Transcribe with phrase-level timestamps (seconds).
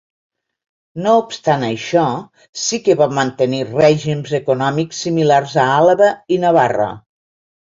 [1.05, 2.05] No obstant això,
[2.61, 6.91] sí que va mantenir règims econòmics similars a Àlaba i Navarra.